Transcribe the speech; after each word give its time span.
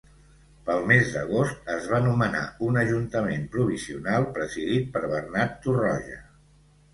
Pel 0.67 0.79
mes 0.91 1.09
d'agost 1.17 1.67
es 1.73 1.85
va 1.91 1.99
nomenar 2.05 2.41
un 2.69 2.79
ajuntament 2.85 3.45
provisional 3.57 4.27
presidit 4.39 4.89
per 4.97 5.05
Bernat 5.13 5.55
Torroja. 5.69 6.19